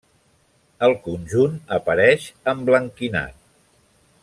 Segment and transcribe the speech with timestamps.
[0.87, 3.39] El conjunt apareix emblanquinat.